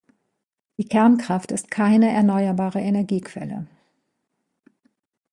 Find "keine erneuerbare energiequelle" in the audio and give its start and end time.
1.69-3.67